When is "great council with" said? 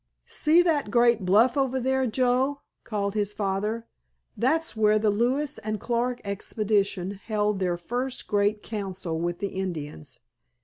8.25-9.37